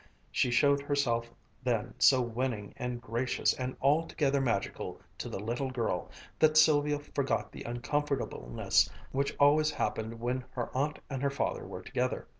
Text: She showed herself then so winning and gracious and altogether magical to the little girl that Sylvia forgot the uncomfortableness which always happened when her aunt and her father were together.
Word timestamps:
She 0.31 0.49
showed 0.49 0.81
herself 0.81 1.29
then 1.63 1.93
so 1.99 2.21
winning 2.21 2.73
and 2.75 2.99
gracious 2.99 3.53
and 3.53 3.77
altogether 3.79 4.41
magical 4.41 4.99
to 5.19 5.29
the 5.29 5.37
little 5.37 5.69
girl 5.69 6.09
that 6.39 6.57
Sylvia 6.57 6.97
forgot 6.97 7.51
the 7.51 7.61
uncomfortableness 7.65 8.89
which 9.11 9.35
always 9.39 9.69
happened 9.69 10.19
when 10.19 10.43
her 10.53 10.75
aunt 10.75 10.97
and 11.07 11.21
her 11.21 11.29
father 11.29 11.67
were 11.67 11.83
together. 11.83 12.25